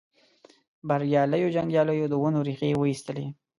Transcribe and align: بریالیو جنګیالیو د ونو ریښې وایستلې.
بریالیو 0.87 1.53
جنګیالیو 1.55 2.11
د 2.11 2.15
ونو 2.21 2.39
ریښې 2.47 2.71
وایستلې. 2.79 3.25